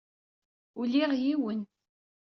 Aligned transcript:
Ulyeɣ 0.79 1.11
yiwen. 1.21 1.61